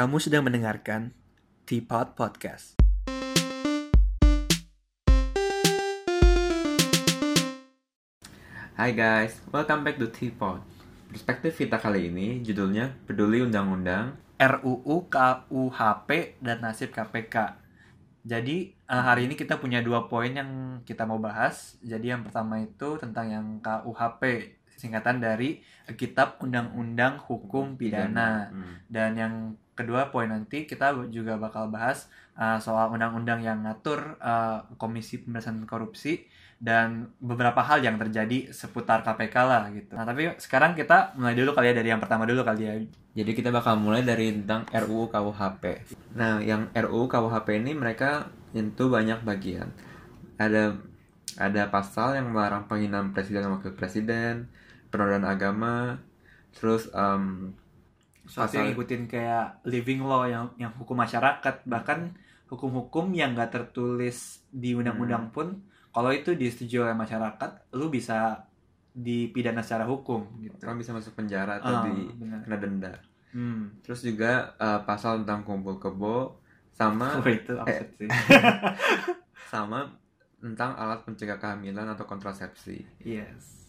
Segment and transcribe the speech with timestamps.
[0.00, 1.12] Kamu sedang mendengarkan
[1.68, 2.72] Teapot Podcast.
[8.80, 10.64] Hai guys, welcome back to Teapot.
[11.12, 17.60] Perspektif kita kali ini judulnya Peduli Undang-Undang RUU KUHP dan nasib KPK.
[18.24, 21.76] Jadi eh, hari ini kita punya dua poin yang kita mau bahas.
[21.84, 24.48] Jadi yang pertama itu tentang yang KUHP,
[24.80, 25.60] singkatan dari
[26.00, 28.48] Kitab Undang-Undang Hukum Pidana.
[28.48, 28.80] Hmm.
[28.88, 29.34] Dan yang
[29.76, 32.08] kedua poin nanti kita juga bakal bahas
[32.40, 36.24] uh, soal undang-undang yang ngatur uh, Komisi Pemberantasan Korupsi
[36.60, 39.96] dan beberapa hal yang terjadi seputar KPK lah gitu.
[39.96, 42.76] Nah tapi sekarang kita mulai dulu kali ya dari yang pertama dulu kali ya.
[43.10, 45.64] Jadi kita bakal mulai dari tentang RUU KUHP.
[46.14, 49.74] Nah, yang RUU KUHP ini mereka nyentuh banyak bagian.
[50.38, 50.78] Ada
[51.34, 54.46] ada pasal yang melarang penghinaan presiden dan wakil presiden,
[54.90, 55.98] penodaan agama,
[56.52, 57.54] terus em,
[58.22, 62.14] Soalnya Pasal- ngikutin kayak living law yang yang hukum masyarakat bahkan
[62.46, 65.58] hukum-hukum yang gak tertulis di undang-undang pun
[65.90, 68.46] kalau itu disetujui oleh masyarakat lu bisa
[68.92, 70.54] dipidana secara hukum gitu.
[70.60, 72.06] orang bisa masuk penjara atau Ah, di
[72.42, 72.92] kena denda.
[73.30, 73.74] Hmm.
[73.80, 76.38] Terus juga eh, pasal tentang kumpul kebo
[76.70, 78.08] sama Oh, itu absurd sih.
[79.48, 79.90] sama
[80.36, 82.86] tentang alat pencegah kehamilan atau kontrasepsi.
[83.00, 83.59] yes.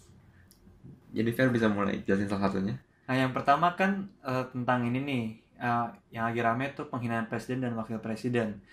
[1.12, 2.76] Jadi Fer bisa mulai jelasin salah satunya.
[3.08, 5.24] Nah, yang pertama kan eh, tentang ini nih,
[5.60, 8.64] eh, yang lagi rame tuh penghinaan presiden dan wakil presiden.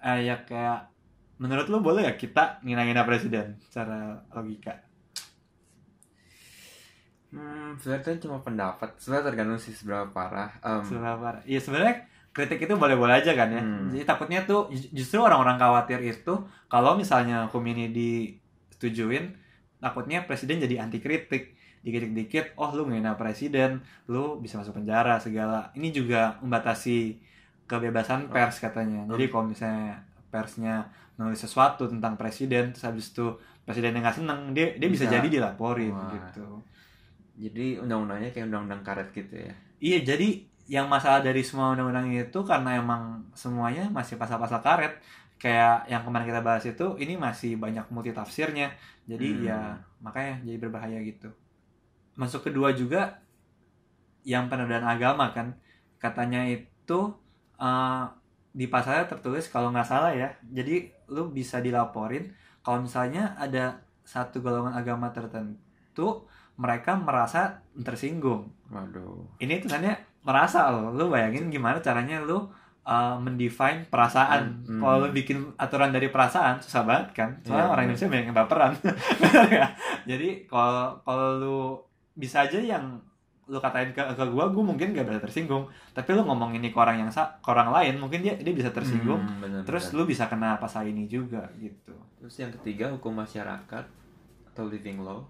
[0.00, 0.94] Eh, ya kayak,
[1.42, 4.86] menurut lu boleh ya kita ngina-ngina presiden secara logika?
[7.28, 8.88] Hmm, sebenarnya kan cuma pendapat.
[8.96, 10.48] Sebenarnya tergantung sih seberapa parah.
[10.64, 11.42] Em, Seberapa parah?
[11.44, 11.94] Iya sebenarnya
[12.32, 13.60] kritik itu boleh-boleh aja kan ya.
[13.60, 13.92] Hmm.
[13.92, 16.34] Jadi takutnya tuh ju- justru orang-orang khawatir itu
[16.72, 19.34] kalau misalnya hukum ini disetujuin,
[19.76, 21.57] takutnya presiden jadi anti kritik.
[21.82, 25.70] Dikit-dikit, oh lu ngina presiden, lu bisa masuk penjara segala.
[25.72, 27.18] Ini juga membatasi
[27.64, 29.04] kebebasan pers katanya.
[29.06, 33.26] Jadi kalau misalnya persnya nulis sesuatu tentang presiden, terus habis itu
[33.64, 35.14] presidennya nggak seneng, dia dia bisa, Bisa.
[35.20, 36.08] jadi dilaporin Wah.
[36.14, 36.62] gitu.
[37.38, 39.54] jadi undang-undangnya kayak undang-undang karet gitu ya.
[39.78, 44.98] Iya, jadi yang masalah dari semua undang-undang itu karena emang semuanya masih pasal-pasal karet.
[45.38, 48.74] Kayak yang kemarin kita bahas itu, ini masih banyak multi tafsirnya.
[49.06, 49.46] Jadi Hmm.
[49.46, 49.58] ya
[50.02, 51.30] makanya jadi berbahaya gitu.
[52.18, 53.22] Masuk kedua juga
[54.22, 55.54] yang penodaan agama kan.
[55.96, 56.98] Katanya itu
[57.56, 58.04] eh,
[58.50, 60.28] di pasalnya tertulis kalau nggak salah ya.
[60.44, 69.24] Jadi lu bisa dilaporin kalau misalnya ada satu golongan agama tertentu mereka merasa tersinggung Waduh.
[69.38, 72.44] ini tulisannya merasa loh lu bayangin gimana caranya lu
[72.82, 74.80] uh, mendefine perasaan Hmm.
[74.80, 77.84] kalau lu bikin aturan dari perasaan susah banget kan soalnya Iya, orang.
[77.86, 78.72] Indonesia banyak yang baperan
[80.10, 81.58] jadi kalau kalau lu
[82.18, 82.98] bisa aja yang
[83.48, 85.64] lu katain ke, ke gua gua mungkin gak bisa tersinggung
[85.96, 88.68] tapi lu ngomong ini ke orang yang sa ke orang lain mungkin dia dia bisa
[88.68, 89.96] tersinggung Hmm, bener, terus bener.
[89.96, 93.84] lu bisa kena pasal ini juga gitu Terus yang ketiga hukum masyarakat
[94.50, 95.22] atau living law.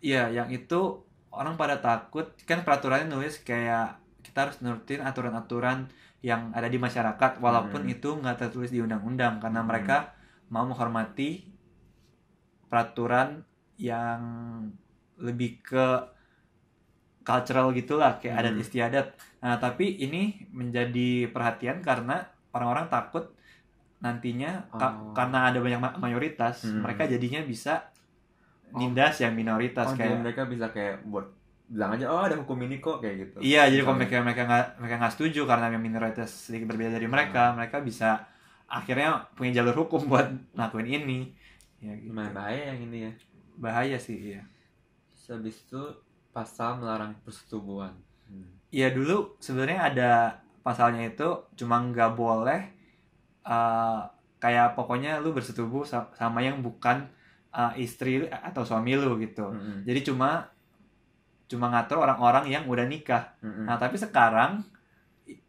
[0.00, 5.86] Iya, yang itu orang pada takut kan peraturannya nulis kayak kita harus nurutin aturan-aturan
[6.24, 7.94] yang ada di masyarakat walaupun Hmm.
[7.94, 9.68] itu nggak tertulis di undang-undang karena Hmm.
[9.68, 10.16] mereka
[10.48, 11.46] mau menghormati
[12.66, 13.44] peraturan
[13.76, 14.20] yang
[15.18, 15.86] lebih ke
[17.22, 18.62] cultural gitulah kayak adat Hmm.
[18.62, 19.06] istiadat.
[19.42, 22.22] Nah, tapi ini menjadi perhatian karena
[22.54, 23.34] orang-orang takut
[23.98, 25.10] nantinya ka- Oh.
[25.10, 26.84] karena ada banyak ma- mayoritas, Hmm.
[26.84, 27.90] mereka jadinya bisa
[28.70, 28.78] Oh.
[28.78, 31.26] nindas yang minoritas Oh, jadi kayak mereka bisa kayak buat
[31.66, 33.36] bilang aja oh ada hukum ini kok kayak gitu.
[33.42, 37.08] Iya, jadi kalau mereka mereka nggak mereka nggak setuju karena yang minoritas sedikit berbeda dari
[37.10, 37.58] mereka, Hmm.
[37.58, 38.22] mereka bisa
[38.66, 41.34] akhirnya punya jalur hukum buat ngelakuin ini.
[41.82, 42.14] Ya gitu.
[42.14, 43.12] Lumayan bahaya yang ini ya.
[43.58, 44.42] Bahaya sih, iya.
[45.28, 45.82] Habis itu
[46.30, 47.94] pasal melarang persetubuhan.
[48.28, 48.56] Hmm.
[48.70, 50.10] Iya dulu sebenarnya ada
[50.60, 52.60] pasalnya itu cuma nggak boleh
[53.46, 54.00] eh,
[54.36, 57.06] kayak pokoknya lu bersetubuh sa- sama yang bukan
[57.54, 59.48] eh, istri atau suami lu gitu.
[59.54, 59.86] Mm-mm.
[59.86, 60.50] Jadi cuma
[61.46, 63.38] cuma ngatur orang-orang yang udah nikah.
[63.40, 63.70] Mm-mm.
[63.70, 64.66] Nah, tapi sekarang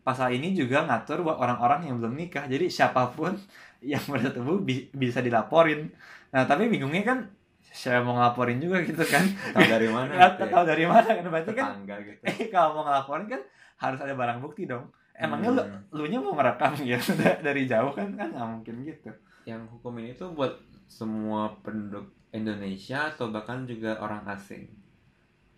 [0.05, 2.45] pasal ini juga ngatur buat orang-orang yang belum nikah.
[2.45, 3.33] Jadi siapa pun
[3.81, 5.89] yang bersetubuh bi- bisa dilaporin.
[6.33, 7.19] Nah, tapi bingungnya kan
[7.69, 9.23] siapa mau ngelaporin juga gitu kan.
[9.51, 10.09] tahu dari mana?
[10.09, 10.49] Gitu ya?
[10.49, 12.21] tahu dari mana kan berarti kan Tetangga gitu.
[12.29, 13.41] eh kalau mau ngelaporin kan
[13.77, 14.87] harus ada barang bukti dong.
[15.13, 15.81] Emangnya lu Hmm.
[15.91, 19.09] lu nya mau merekam gitu da- dari jauh kan kan nggak mungkin gitu.
[19.43, 20.53] Yang hukum ini tuh buat
[20.85, 24.67] semua penduduk Indonesia atau bahkan juga orang asing.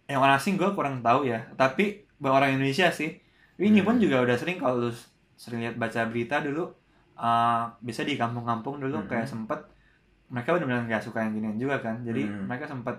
[0.06, 1.44] Yang orang asing gue kurang tahu ya.
[1.54, 3.20] Tapi buat orang Indonesia sih.
[3.56, 4.02] Ini pun Hmm.
[4.02, 4.92] juga udah sering kalau lu
[5.34, 6.72] sering lihat baca berita dulu.
[7.16, 9.12] uh, bisa di kampung-kampung dulu Hmm.
[9.12, 9.60] kayak sempet
[10.30, 12.02] mereka benar-benar nggak suka yang ginian juga kan.
[12.02, 12.46] Jadi Hmm.
[12.46, 12.96] mereka sempet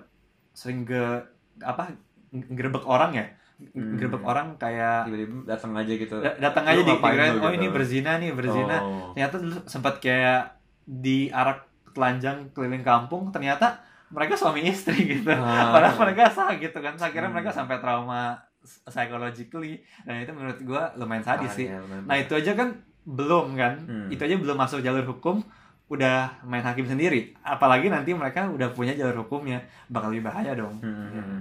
[0.50, 1.22] sering ge
[1.60, 1.90] apa
[2.30, 3.26] ngerebek orang ya
[3.60, 3.92] Hmm.
[3.94, 7.12] gerbek orang kayak tiba-tiba datang aja gitu da- datang aja di lu oh
[7.44, 9.12] gitu?" ini berzina nih berzina Oh.
[9.12, 13.76] ternyata dulu sempat kayak diarak telanjang keliling kampung ternyata
[14.08, 15.70] mereka suami istri gitu Ah.
[15.76, 17.36] padahal mereka sah gitu kan saya kira Hmm.
[17.36, 18.40] mereka sampai trauma
[18.86, 22.68] psychologically dan itu menurut gua lumayan sadis Ah, sih lumayan nah itu aja kan
[23.02, 24.08] belum kan Hmm.
[24.08, 25.44] itu aja belum masuk jalur hukum
[25.90, 29.58] udah main hakim sendiri apalagi nanti mereka udah punya jalur hukumnya
[29.90, 31.40] bakal lebih bahaya dong Hmm, hmm, hmm.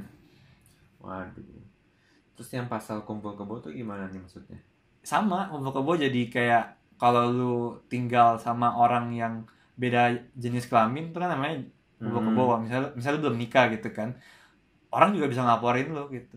[1.00, 1.62] Waduh.
[2.36, 4.60] Terus yang pasal kumpul kebo tuh gimana nih maksudnya?
[5.00, 6.66] sama kumpul kebo jadi kayak
[7.00, 7.56] kalau lu
[7.88, 9.48] tinggal sama orang yang
[9.80, 11.64] beda jenis kelamin itu kan namanya
[11.96, 12.28] kumpul Hmm.
[12.36, 14.12] kebo misalnya misalnya lu belum nikah gitu kan
[14.92, 16.36] orang juga bisa ngelaporin lu gitu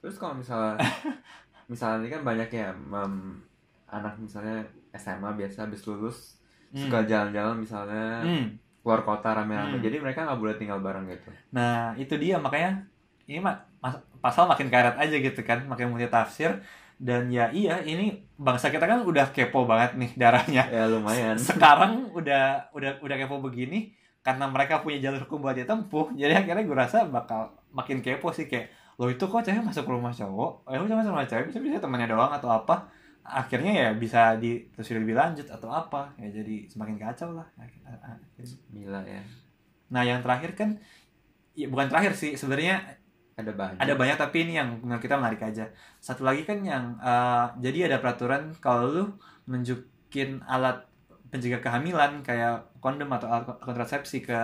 [0.00, 0.80] Terus kalau misalnya
[1.72, 2.72] misalnya ini kan banyak ya
[3.88, 4.64] anak misalnya
[4.94, 6.40] SMA biasa habis lulus
[6.72, 6.80] Hmm.
[6.88, 8.56] suka jalan-jalan misalnya Hmm.
[8.80, 9.76] keluar kota rame-rame.
[9.76, 9.84] Hmm.
[9.84, 11.28] Jadi mereka nggak boleh tinggal bareng gitu.
[11.52, 12.88] Nah, itu dia makanya
[13.28, 13.60] ini mas-
[14.18, 16.64] pasal makin karet aja gitu kan, makin multi tafsir
[16.96, 20.64] dan ya iya ini bangsa kita kan udah kepo banget nih darahnya.
[20.70, 21.36] Ya lumayan.
[21.36, 23.92] Sekarang udah udah udah kepo begini
[24.22, 26.14] karena mereka punya jalur hukum buat ditempuh.
[26.14, 30.12] Jadi akhirnya gue rasa bakal makin kepo sih kayak lo itu kok cewek masuk rumah
[30.12, 32.86] cowok, eh lo cuma sama cewek bisa bisa temannya doang atau apa?
[33.22, 36.10] Akhirnya ya bisa ditelusuri lebih lanjut atau apa?
[36.16, 37.46] Ya jadi semakin kacau lah.
[37.54, 37.94] akhirnya.
[38.68, 39.22] Gila ya.
[39.88, 40.74] Nah yang terakhir kan,
[41.52, 42.82] ya bukan terakhir sih sebenarnya
[43.32, 43.78] Ada banyak.
[43.78, 45.70] ada banyak tapi ini yang menurut kita menarik aja.
[45.98, 49.04] Satu lagi kan yang eh, jadi ada peraturan kalau lu
[49.46, 50.82] nunjukin alat
[51.28, 54.36] pencegah kehamilan kayak kondom atau alat kontrasepsi ke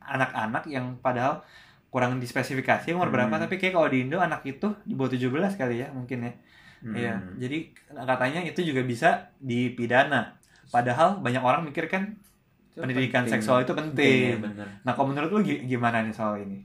[0.00, 1.42] anak-anak yang padahal
[1.86, 3.42] kurang dispesifikasi umur berapa Hmm.
[3.42, 6.32] tapi kayak kalau di Indo anak itu di bawah 17 kali ya mungkin ya.
[6.78, 6.92] Hmm.
[6.92, 7.14] Iya.
[7.36, 9.08] Jadi katanya itu juga bisa
[9.38, 10.36] dipidana.
[10.66, 12.14] Padahal banyak orang mikir kan
[12.70, 13.32] Itu pendidikan penting.
[13.32, 14.22] seksual itu penting.
[14.30, 14.68] Iya, bener.
[14.82, 16.60] Nah, kalau menurut lu gi- gimana nih soal ini?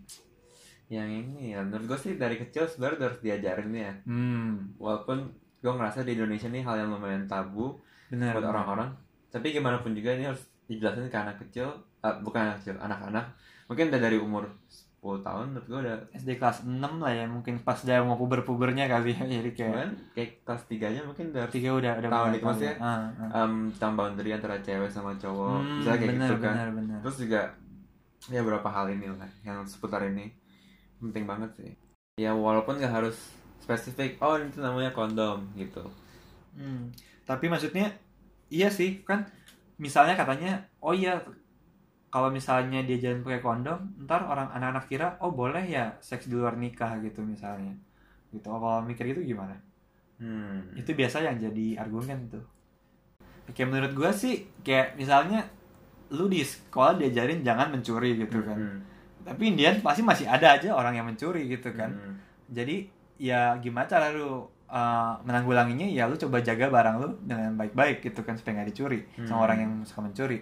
[0.88, 3.94] Yang ini ya menurut gue sih dari kecil sebenarnya harus diajarin ya.
[4.04, 7.80] Hmm, Walaupun gue ngerasa di Indonesia nih hal yang lumayan tabu
[8.10, 8.36] benar.
[8.36, 8.92] buat orang-orang.
[9.30, 11.72] Tapi gimana pun juga ini harus dijelasin ke anak kecil,
[12.02, 13.32] eh, bukan anak kecil, anak-anak.
[13.66, 17.74] Mungkin dari umur 10 tahun menurut gue udah SD kelas 6 lah ya, mungkin pas
[17.82, 19.26] dia mau puber-pubernya kali ya.
[19.26, 22.38] Jadi kayak Cuman kayak kelas 3 nya mungkin udah tiga udah udah Tahu mulai nih,
[22.38, 22.86] tahu maksudnya, ya.
[22.86, 23.30] Ah, ah.
[23.42, 25.58] um, tentang boundary antara cewek sama cowok.
[25.58, 26.54] Hmm, Misalnya kayak benar, gitu kan.
[26.54, 27.00] benar, benar.
[27.02, 27.42] Terus juga
[28.30, 30.30] ya beberapa hal ini lah yang seputar ini
[31.02, 31.72] penting banget sih.
[32.22, 33.18] Ya walaupun nggak harus
[33.58, 35.82] spesifik, oh itu namanya kondom gitu.
[36.54, 36.94] Hmm.
[37.26, 37.90] Tapi maksudnya
[38.54, 39.26] iya sih kan
[39.82, 41.18] misalnya katanya oh iya
[42.12, 46.36] kalau misalnya dia jalan pakai kondom ntar orang anak-anak kira oh boleh ya seks di
[46.36, 47.72] luar nikah gitu misalnya
[48.30, 49.56] gitu Oh, kalau mikir gitu gimana
[50.20, 50.62] Hmm.
[50.76, 52.46] itu biasa yang jadi argumen tuh
[53.52, 55.42] kayak menurut gua sih kayak misalnya
[56.12, 58.80] lu di sekolah diajarin jangan mencuri gitu kan Hmm.
[59.24, 62.16] tapi Indian pasti masih ada aja orang yang mencuri gitu kan Hmm.
[62.48, 62.86] jadi
[63.18, 68.22] ya gimana cara lu uh, menanggulanginya ya lu coba jaga barang lu dengan baik-baik gitu
[68.22, 69.46] kan supaya nggak dicuri sama Hmm.
[69.46, 70.40] orang yang suka mencuri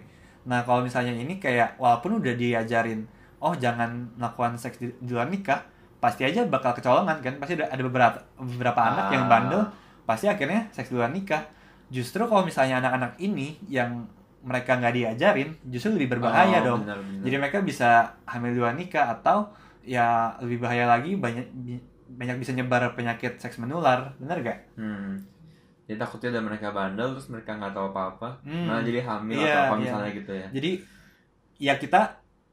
[0.50, 3.06] nah kalau misalnya ini kayak walaupun udah diajarin
[3.38, 5.62] oh jangan melakukan seks di, di luar nikah
[6.00, 9.30] pasti aja bakal kecolongan kan pasti ada, ada beberapa beberapa anak yang Ah.
[9.30, 9.62] bandel
[10.04, 11.46] pasti akhirnya seks di luar nikah
[11.88, 14.10] justru kalau misalnya anak-anak ini yang
[14.40, 17.22] mereka nggak diajarin justru lebih berbahaya Oh, dong benar, benar.
[17.22, 17.90] jadi mereka bisa
[18.26, 19.52] hamil di luar nikah atau
[19.84, 21.46] ya lebih bahaya lagi banyak
[22.10, 24.60] banyak bisa nyebar penyakit seks menular, benar gak?
[24.74, 25.22] Hmm.
[25.90, 28.70] Jadi takutnya udah mereka bandel terus mereka nggak tahu apa-apa, Hmm.
[28.70, 29.82] malah jadi hamil Iya, atau apa iya.
[29.82, 30.48] misalnya gitu ya.
[30.52, 30.72] Jadi
[31.58, 32.00] ya kita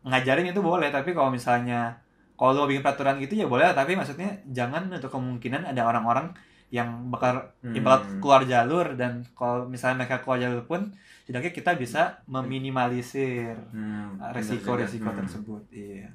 [0.03, 2.01] ngajarin itu boleh, tapi kalau misalnya
[2.33, 6.33] kalau lo bikin peraturan gitu ya boleh, tapi maksudnya jangan untuk kemungkinan ada orang-orang
[6.69, 7.77] yang bakal Hmm.
[8.19, 10.91] keluar jalur dan kalau misalnya mereka keluar jalur pun
[11.23, 15.13] setidaknya kita bisa meminimalisir Hmm, benar resiko-resiko juga.
[15.13, 15.21] Hmm.
[15.23, 15.63] tersebut.
[15.71, 16.09] Iya.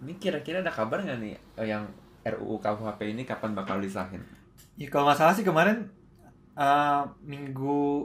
[0.00, 1.86] Ini kira-kira ada kabar nggak nih eh, yang
[2.22, 4.20] RUU KUHP ini kapan bakal disahin?
[4.74, 5.88] Ya kalau nggak salah sih kemarin
[6.60, 8.04] eh, minggu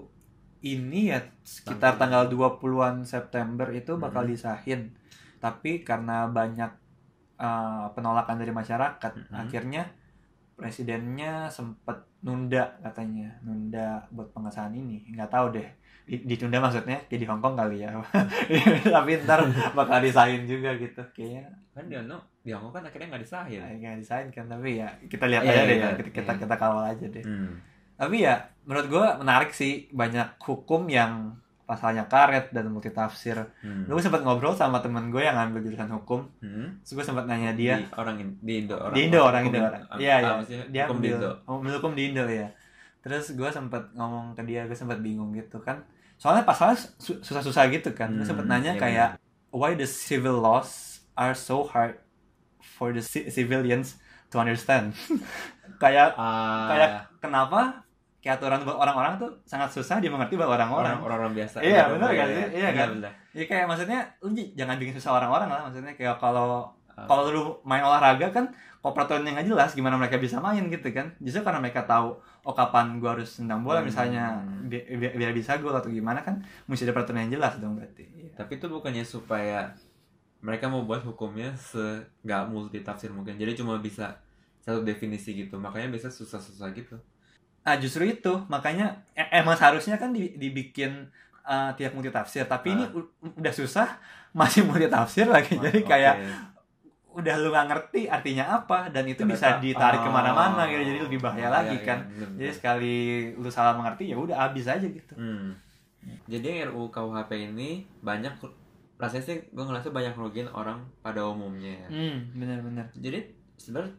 [0.64, 4.32] ini ya sekitar tanggal 20-an September itu bakal Mhm.
[4.32, 4.82] disahin.
[5.38, 6.72] Tapi karena banyak
[7.36, 9.36] eh, penolakan dari masyarakat, Mhm.
[9.36, 9.84] akhirnya
[10.56, 15.04] presidennya sempat nunda katanya, nunda buat pengesahan ini.
[15.12, 15.68] Nggak tahu deh.
[16.06, 17.92] Di- Ditunda maksudnya kayak di Hong Kong kali ya.
[18.96, 19.44] Tapi ntar
[19.74, 21.04] bakal disahin juga gitu.
[21.12, 21.44] Kayaknya
[21.76, 23.60] Kan dia no, di Hongkong kan akhirnya nggak disahin.
[23.76, 24.48] nggak disahin kan.
[24.48, 25.90] Tapi ya kita lihat Iya, aja deh iya, ya.
[26.00, 26.40] Kita, kita, iya.
[26.40, 27.24] kita kawal aja deh.
[27.28, 27.54] Hmm.
[27.96, 31.34] Tapi ya menurut gue menarik sih banyak hukum yang
[31.64, 33.42] pasalnya karet dan multitafsir.
[33.60, 33.86] Hmm.
[33.86, 36.30] Gue sempat ngobrol sama temen gue yang ngambil jurusan hukum.
[36.38, 36.78] Hmm.
[36.80, 39.58] Terus gue sempat nanya dia di orang in- di Indo orang di Indo orang Indo
[39.58, 39.82] in- orang.
[39.96, 40.34] Iya iya.
[40.68, 41.32] Dia hukum di ambil Indo.
[41.48, 42.48] ambil hukum di Indo ya.
[43.00, 45.82] Terus gue sempat ngomong ke dia, gue sempat bingung gitu kan.
[46.16, 48.12] Soalnya pasalnya su- susah-susah gitu kan.
[48.12, 49.10] Gue sempat Hmm, nanya iya kayak
[49.50, 50.70] why the civil laws
[51.14, 51.96] are so hard
[52.60, 53.98] for the ci- civilians
[54.28, 54.92] to understand
[55.78, 57.85] kayak Ah, kayak kenapa
[58.26, 61.62] kayak aturan buat orang-orang tuh sangat susah dimengerti buat orang-orang orang-orang biasa.
[61.62, 62.46] Iya, Iya, bener iya, kan sih?
[62.58, 62.88] Iya kan?
[62.92, 63.12] bener.
[63.32, 67.04] ya kayak maksudnya lu jangan bikin susah orang-orang lah maksudnya kayak kalau Ah.
[67.04, 68.48] kalau lu main olahraga kan
[68.80, 72.56] kalau peraturannya nggak jelas gimana mereka bisa main gitu kan justru karena mereka tahu oh
[72.56, 73.86] kapan gua harus tendang bola Hmm.
[73.86, 74.24] misalnya
[74.64, 78.08] bi- bi- biar, bisa gol atau gimana kan mesti ada peraturan yang jelas dong berarti
[78.10, 78.32] Iya.
[78.34, 79.76] Tapi itu bukannya supaya
[80.40, 81.84] mereka mau buat hukumnya se
[82.22, 83.36] nggak multi tafsir mungkin.
[83.36, 84.16] Jadi cuma bisa
[84.60, 85.58] satu definisi gitu.
[85.58, 86.96] Makanya biasa susah-susah gitu.
[87.66, 91.10] Ah justru itu makanya e- emang seharusnya kan di- dibikin
[91.42, 93.34] uh, tiap multi tafsir tapi ini Ah.
[93.34, 93.98] udah susah
[94.40, 95.88] masih multi tafsir lagi jadi Oke.
[95.88, 96.16] kayak
[97.10, 100.84] udah lu nggak ngerti artinya apa dan itu bisa Ternyata- ditarik oh, ke mana-mana gitu
[100.86, 102.96] jadi lebih bahaya lagi iya, kan iya, jadi sekali
[103.34, 105.56] lu salah mengerti ya udah habis aja gitu Hmm.
[106.30, 108.38] Jadi RUU KUHP ini banyak
[108.96, 111.90] rasanya sih gue ngerasa banyak merugikan orang pada umumnya ya.
[111.90, 113.26] hmm benar-benar Jadi
[113.58, 113.90] sebenarnya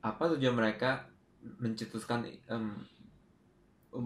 [0.00, 1.04] apa tujuan mereka
[1.58, 2.72] mencetuskan um,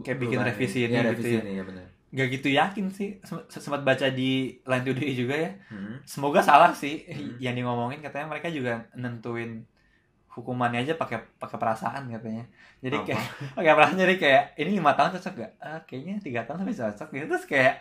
[0.05, 1.43] Kayak bikin revisi ini Ya, gitu revisi ya.
[1.45, 1.87] ini ya benar.
[2.09, 6.01] gak gitu yakin sih Sem- sempat baca di Line Today juga ya Hmm.
[6.09, 7.37] semoga salah sih Hmm.
[7.37, 9.65] yang di ngomongin katanya mereka juga nentuin
[10.33, 12.45] hukumannya aja pakai pakai perasaan katanya
[12.81, 13.07] jadi Apa?
[13.13, 13.23] kayak
[13.59, 17.09] pakai perasaan jadi kayak ini lima tahun cocok gak ah, kayaknya tiga tahun lebih cocok
[17.11, 17.75] gitu terus kayak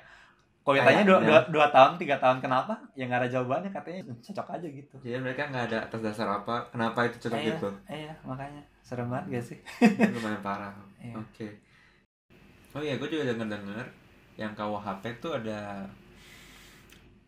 [0.68, 4.48] kalau ditanya dua, dua, dua tahun tiga tahun kenapa ya nggak ada jawabannya katanya cocok
[4.60, 7.70] aja gitu Jadi mereka nggak ada atas dasar apa, kenapa itu cocok iya, gitu.
[7.88, 9.58] iya makanya serem banget gak sih
[10.12, 10.76] lumayan parah.
[11.00, 11.14] Iya.
[11.24, 11.48] Oke.
[12.76, 13.88] Oh iya, gue juga denger-denger
[14.38, 15.88] yang KUHP tuh ada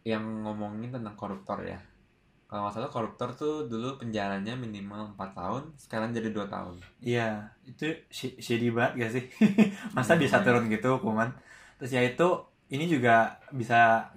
[0.06, 1.80] yang ngomongin tentang koruptor ya.
[2.50, 6.82] Kalau nggak salah koruptor tuh dulu penjaranya minimal 4 tahun, sekarang jadi 2 tahun.
[6.98, 9.26] Iya, itu shady banget gak sih?
[9.96, 10.46] Masa Iya, bisa lumayan.
[10.50, 11.30] turun gitu hukuman?
[11.78, 12.28] Terus ya itu,
[12.74, 14.10] ini juga bisa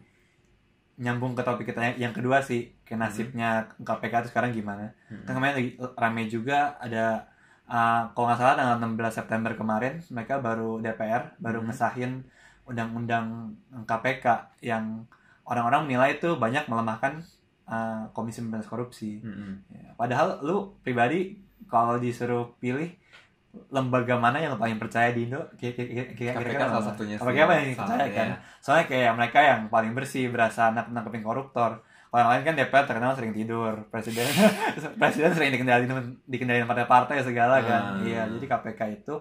[0.97, 4.93] nyambung ke topik kita yang kedua sih, ke nasibnya KPK itu sekarang gimana?
[5.13, 5.29] Hmm.
[5.29, 7.29] Kan kemarin lagi rame juga ada,
[7.69, 11.71] uh, kalau nggak salah tanggal 16 September kemarin, mereka baru DPR, baru Hmm.
[11.71, 12.13] ngesahin
[12.63, 15.05] undang-undang KPK yang
[15.43, 17.27] orang-orang menilai itu banyak melemahkan
[17.67, 19.19] uh, Komisi Pemberantasan Korupsi.
[19.19, 19.67] Mm-mm.
[19.75, 22.95] Ya, padahal lu pribadi kalau disuruh pilih
[23.69, 25.45] lembaga mana yang paling percaya di Indo?
[25.59, 27.21] Kira-kira salah satunya.
[27.21, 28.29] KPK apa yang percaya kan?
[28.65, 31.85] Soalnya kayak mereka yang paling bersih, berasa nak nangkepin koruptor.
[32.13, 34.29] Yang lain kan DPR terkenal sering tidur, presiden
[35.01, 37.83] presiden sering dikendalin dikendalin partai-partai segala kan.
[37.97, 38.05] Ah.
[38.05, 39.15] Iya, jadi KPK itu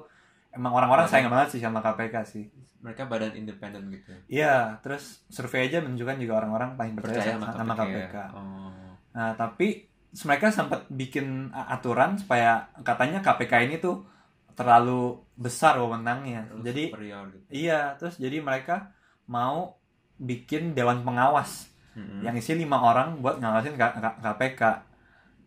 [0.52, 2.52] emang orang-orang sayang banget sih sama KPK sih.
[2.84, 4.12] Mereka badan independen gitu.
[4.28, 7.96] Iya, terus survei aja menunjukkan juga orang-orang paling percaya, Percaya sama, sama KPK.
[7.96, 8.16] KPK.
[8.36, 8.72] Oh.
[9.16, 9.68] Nah, tapi
[10.12, 14.04] mereka sempat bikin aturan supaya katanya KPK ini tuh
[14.52, 16.52] terlalu besar wewenangnya.
[16.60, 17.46] Jadi superior gitu.
[17.56, 18.92] iya, terus jadi mereka
[19.32, 19.80] mau
[20.20, 22.22] bikin dewan pengawas Mm-mm.
[22.22, 24.62] yang isi lima orang buat ngawasin K- K- KPK.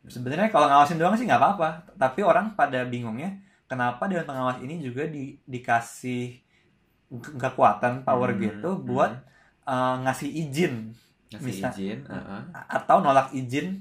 [0.05, 4.77] Sebenarnya kalau ngawasin doang sih nggak apa-apa, tapi orang pada bingungnya kenapa dewan pengawas ini
[4.79, 6.37] juga di, dikasih
[7.11, 8.85] ke- kekuatan power Hmm, gitu hmm.
[8.85, 9.13] buat
[9.65, 10.93] uh, ngasih izin
[11.31, 11.99] ngasih bisa- izin.
[12.05, 12.41] uh-uh.
[12.69, 13.81] atau nolak izin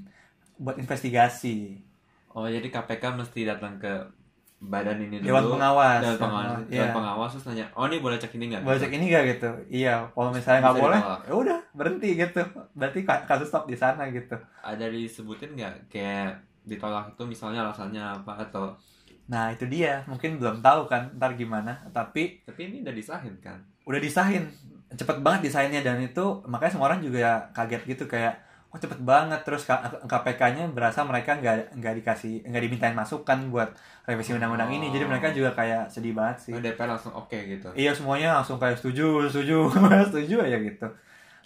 [0.56, 1.76] buat investigasi
[2.30, 3.92] Oh jadi KPK mesti datang ke
[4.64, 5.26] badan ini dulu.
[5.26, 6.00] dewan pengawas.
[6.00, 6.80] Dewan pengawas, Iya.
[6.80, 8.62] dewan pengawas terus nanya, oh ini boleh cek ini nggak?
[8.62, 9.50] boleh cek ini gak gitu.
[9.68, 12.42] Iya kalau misalnya nggak boleh ya udah berhenti gitu.
[12.72, 14.34] Berarti ka- kasus stop di sana gitu.
[14.58, 15.74] Ada disebutin nggak?
[15.88, 18.72] Kayak ditolak itu misalnya alasannya apa atau
[19.24, 20.04] nah itu dia.
[20.04, 21.84] Mungkin belum tahu kan ntar gimana.
[21.90, 23.60] Tapi tapi ini udah disahin kan?
[23.82, 24.48] udah disahin.
[24.90, 28.04] Cepet banget disahinnya dan itu makanya semua orang juga kaget gitu.
[28.06, 28.40] Kayak
[28.74, 29.62] oh cepet banget terus
[30.02, 33.70] KPK-nya berasa mereka nggak nggak dikasih nggak dimintain masukan buat
[34.02, 35.08] revisi undang-undang ini jadi Oh.
[35.08, 37.70] mereka juga kayak sedih banget sih Oh, DPR langsung oke gitu.
[37.72, 39.70] Iya semuanya langsung kayak setuju, setuju,
[40.10, 40.86] setuju aja gitu.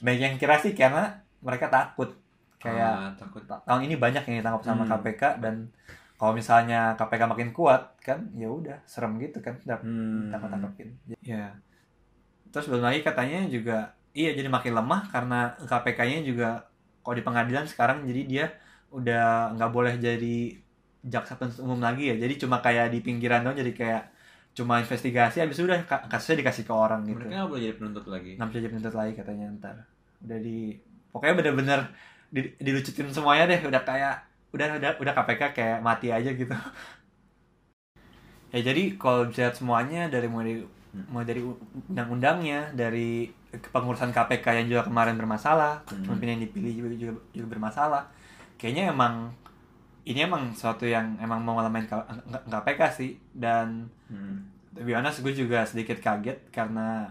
[0.01, 2.17] Banyak yang kira sih karena mereka takut
[2.57, 3.45] kayak Ah, takut.
[3.45, 4.91] ta- tahun ini banyak yang ditangkap sama Hmm.
[4.91, 5.69] KPK dan
[6.17, 10.33] kalau misalnya KPK makin kuat kan ya udah serem gitu kan dap- Hmm.
[10.33, 10.89] tangkap tangkapin.
[11.21, 11.53] Ya.
[12.49, 16.65] Terus belum lagi katanya juga iya jadi makin lemah karena KPK-nya juga
[17.09, 18.45] kalau di pengadilan sekarang jadi dia
[18.93, 20.61] udah nggak boleh jadi
[21.01, 22.17] jaksa penuntut umum lagi ya.
[22.21, 24.03] Jadi cuma kayak di pinggiran doang jadi kayak
[24.53, 27.17] cuma investigasi habis itu udah ka- kasusnya dikasih ke orang gitu.
[27.25, 28.37] Mereka nggak boleh jadi penuntut lagi.
[28.37, 29.77] nggak bisa jadi penuntut lagi katanya ntar.
[30.21, 30.77] Udah di
[31.09, 31.81] pokoknya bener-bener
[32.29, 33.61] di, dilucutin semuanya deh.
[33.65, 34.15] Udah kayak
[34.53, 36.53] udah udah udah KPK kayak mati aja gitu.
[38.49, 40.65] Ya jadi kalau dilihat semuanya dari mulai
[41.07, 41.41] mulai dari
[41.87, 46.05] undang-undangnya dari kepengurusan KPK yang juga kemarin bermasalah Hmm.
[46.05, 48.03] pemimpin yang dipilih juga, juga juga bermasalah
[48.57, 49.31] kayaknya emang
[50.03, 51.85] ini emang suatu yang emang mau ngalamin
[52.47, 54.49] KPK sih dan Hmm.
[54.71, 57.09] to be honest gue juga sedikit kaget karena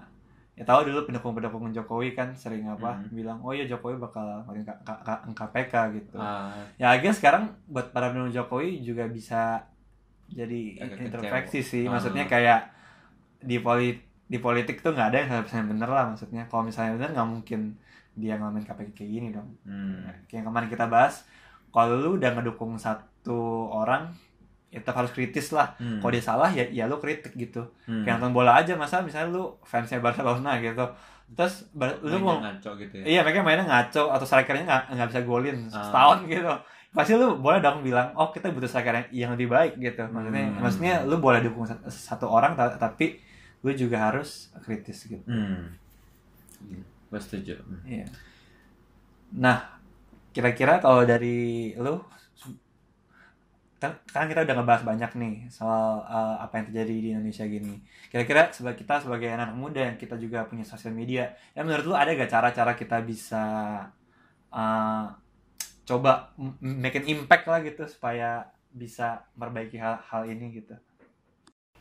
[0.53, 3.13] ya tahu dulu pendukung-pendukung Jokowi kan sering apa Mhm.
[3.13, 4.41] bilang oh iya Jokowi bakal
[4.83, 9.61] K- KPK gitu Ah, ya agak sekarang buat para pendukung Jokowi juga bisa
[10.27, 11.93] jadi introspeksi sih Ah.
[11.93, 12.73] maksudnya kayak
[13.39, 17.09] di polit di politik tuh nggak ada yang 100% bener lah maksudnya kalau misalnya bener
[17.11, 17.61] nggak mungkin
[18.13, 20.25] dia ngalamin KPK kayak gini dong hmm.
[20.25, 21.23] kayak yang kemarin kita bahas
[21.69, 23.37] kalau lu udah ngedukung satu
[23.69, 24.11] orang
[24.67, 25.97] ya tetap harus kritis lah Hmm.
[25.97, 28.03] kalau dia salah ya ya lu kritik gitu Hmm.
[28.03, 30.83] kayak nonton bola aja masa misalnya lu fansnya Barcelona gitu
[31.29, 35.07] terus bar- lu mau ngaco gitu ya iya mereka mainnya ngaco atau strikernya nggak nggak
[35.07, 35.79] bisa golin Ah.
[35.81, 36.51] setahun gitu
[36.89, 40.43] pasti lu boleh dong bilang oh kita butuh striker yang- yang lebih baik gitu maksudnya
[40.45, 40.59] Hmm.
[40.59, 43.19] maksudnya lu boleh dukung sat- satu orang ta- tapi
[43.65, 45.73] lu juga harus kritis gitu hmm.
[47.09, 47.81] gue setuju Hmm.
[47.85, 48.07] iya
[49.33, 49.77] nah
[50.31, 51.97] kira-kira kalau dari lu
[53.77, 57.77] kan kan kita udah ngebahas banyak nih soal uh, apa yang terjadi di Indonesia gini.
[58.09, 61.93] Kira-kira sebagai kita sebagai anak muda yang kita juga punya sosial media, ya menurut lu
[61.93, 63.45] ada gak cara-cara kita bisa
[64.49, 65.05] uh,
[65.85, 70.73] coba make an impact lah gitu supaya bisa memperbaiki hal-hal ini gitu.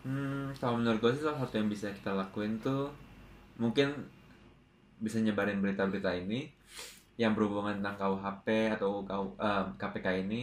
[0.07, 2.87] Hmm, kalau menurut gue sih salah satu yang bisa kita lakuin tuh
[3.59, 3.91] mungkin
[5.03, 6.47] bisa nyebarin berita-berita ini
[7.19, 10.43] yang berhubungan tentang KUHP atau KU, eh, KPK ini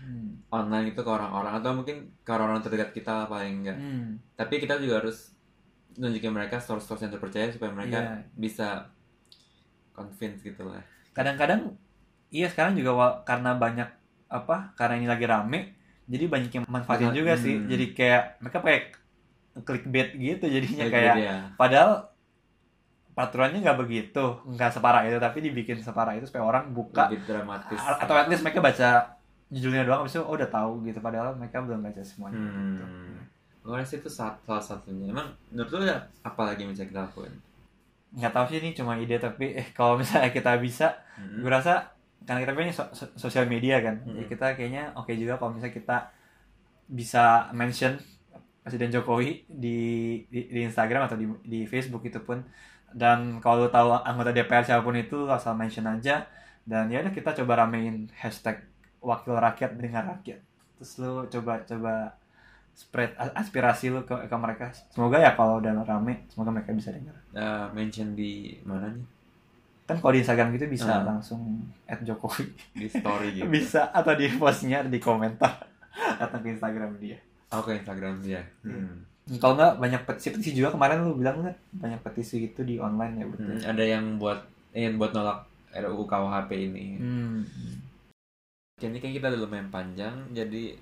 [0.00, 0.32] Hmm.
[0.48, 3.76] online itu ke orang-orang atau mungkin ke orang-orang terdekat kita lah paling enggak.
[3.76, 4.16] Hmm.
[4.32, 5.36] Tapi kita juga harus
[5.92, 8.16] nunjukin mereka source-source yang terpercaya supaya mereka Iya.
[8.32, 8.68] bisa
[9.92, 10.80] convince gitu lah.
[11.12, 11.76] Kadang-kadang
[12.32, 13.92] iya sekarang juga karena banyak
[14.32, 14.72] apa?
[14.72, 15.76] Karena ini lagi rame,
[16.10, 17.54] jadi banyak yang manfaatin juga sih.
[17.54, 17.68] hmm.
[17.70, 18.80] Jadi kayak mereka pakai
[19.60, 21.36] clickbait gitu jadinya Kayak kayak gitu ya.
[21.54, 21.90] Padahal
[23.10, 27.78] peraturannya nggak begitu, nggak separah itu, tapi dibikin separah itu supaya orang buka lebih dramatis.
[27.78, 28.88] atau at least mereka baca
[29.50, 30.98] judulnya doang, habis itu oh udah tahu gitu.
[30.98, 32.38] Padahal mereka belum baca semuanya.
[32.38, 32.84] Gitu.
[32.84, 33.18] Hmm.
[33.60, 35.10] Gue rasa itu sa- salah satunya.
[35.10, 37.34] Emang menurut lu ya apa lagi yang bisa kita lakuin?
[38.10, 41.44] Nggak tahu sih ini cuma ide tapi eh kalau misalnya kita bisa, Hmm.
[41.44, 44.30] gue rasa karena kita punya so- so- sosial media kan, jadi Hmm.
[44.30, 45.96] kita kayaknya oke juga kalau misalnya kita
[46.86, 47.96] bisa mention
[48.60, 49.78] Presiden Jokowi di,
[50.28, 52.44] di, di Instagram atau di, di Facebook itu pun.
[52.90, 56.28] Dan kalau lu tahu anggota DPR siapa pun itu asal mention aja.
[56.60, 58.60] Dan ya udah kita coba ramein hashtag
[59.00, 60.44] wakil rakyat dengar rakyat.
[60.76, 61.94] Terus lu coba coba
[62.70, 64.68] spread aspirasi lu ke, ke mereka.
[64.92, 67.16] Semoga ya kalau udah rame semoga mereka bisa dengar.
[67.32, 69.06] Eh, mention di mana nih?
[69.90, 71.06] Kan kalau di Instagram gitu bisa Hmm.
[71.08, 71.40] langsung
[71.84, 73.46] add Jokowi Di story gitu.
[73.46, 75.66] bisa atau di postnya di komentar
[76.20, 77.18] datang ke Instagram dia
[77.50, 78.40] Oke Instagram dia.
[78.62, 79.02] Hmm.
[79.36, 83.14] kalau nggak banyak petisi petisi juga kemarin lu bilang nggak banyak petisi gitu di online
[83.16, 85.38] ya betul Hmm, Ada yang buat ingin buat nolak
[85.70, 86.86] RUU KUHP ini.
[86.96, 87.42] Hmm.
[88.76, 90.14] Jadi kan kita udah lumayan panjang.
[90.30, 90.74] Jadi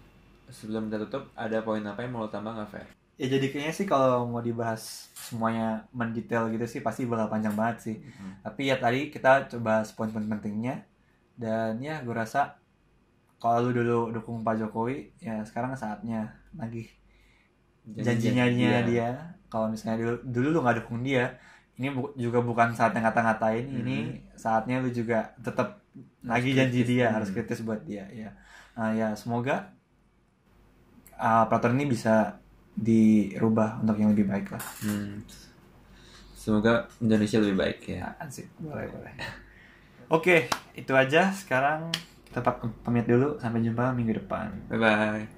[0.46, 2.86] sebelum kita tutup ada poin apa yang mau lo tambah nggak Fer?
[3.20, 4.82] Ya jadi kayaknya sih kalau mau dibahas
[5.26, 8.32] semuanya mendetail gitu sih pasti bakal panjang banget sih Hmm.
[8.46, 10.74] tapi ya tadi kita coba poin-poin pentingnya
[11.42, 12.40] dan ya gue rasa
[13.42, 16.20] kalau lu dulu dukung Pak Jokowi ya sekarang saatnya
[16.54, 16.84] lagi
[17.88, 19.08] janjinya dia, dia.
[19.48, 21.24] kalau misalnya dulu, dulu lu nggak dukung dia
[21.78, 23.78] ini bu- juga bukan saatnya ngata-ngatain Hmm.
[23.82, 23.96] ini
[24.34, 25.80] saatnya lu juga tetap
[26.22, 26.58] lagi kritis.
[26.58, 27.14] janji dia Hmm.
[27.18, 28.30] harus kritis buat dia ya
[28.78, 29.74] Nah, ya semoga
[31.18, 32.38] uh, peraturan ini bisa
[32.78, 34.64] dirubah untuk yang lebih baik lah.
[34.86, 35.26] Hmm.
[36.38, 38.14] Semoga Indonesia lebih baik ya.
[38.14, 39.14] ya sih boleh boleh
[40.08, 41.32] oke itu aja.
[41.32, 41.92] Sekarang
[42.28, 42.40] kita
[42.84, 43.36] pamit dulu.
[43.40, 44.52] Sampai jumpa minggu depan.
[44.68, 45.37] Bye bye.